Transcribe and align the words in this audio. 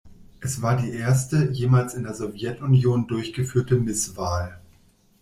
Es 0.39 0.63
war 0.63 0.77
die 0.77 0.89
erste 0.91 1.51
jemals 1.51 1.93
in 1.93 2.01
der 2.05 2.15
Sowjetunion 2.15 3.05
durchgeführte 3.05 3.75
Misswahl. 3.75 4.59